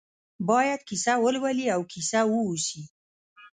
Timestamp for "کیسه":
0.89-1.13, 1.91-2.19